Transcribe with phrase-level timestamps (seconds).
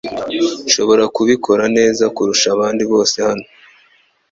[0.65, 3.45] Nshobora kubikora neza kurusha abandi bose hano.